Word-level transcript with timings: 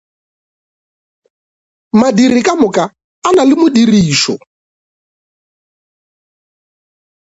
Madiri 1.99 2.41
ka 2.47 2.53
moka 2.61 2.83
a 3.27 3.29
na 3.35 3.43
le 3.49 3.53
modirišogo. 3.61 4.45